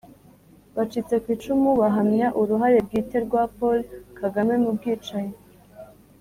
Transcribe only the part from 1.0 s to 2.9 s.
ku icumu bahamya uruhare